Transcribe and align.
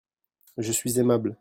Je 0.57 0.71
suis 0.71 0.99
aimable. 0.99 1.29